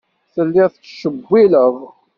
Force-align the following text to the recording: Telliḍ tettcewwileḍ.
Telliḍ 0.33 0.67
tettcewwileḍ. 0.71 1.75